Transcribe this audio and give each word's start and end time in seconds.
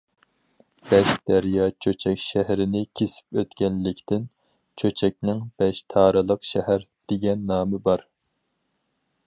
بەش 0.91 1.09
دەريا 1.31 1.65
چۆچەك 1.85 2.17
شەھىرىنى 2.23 2.81
كېسىپ 2.99 3.39
ئۆتكەنلىكتىن، 3.41 4.25
چۆچەكنىڭ‹‹ 4.83 5.45
بەش 5.63 5.83
تارىلىق 5.95 6.51
شەھەر›› 6.53 6.87
دېگەن 7.13 7.45
نامى 7.53 7.83
بار. 7.91 8.07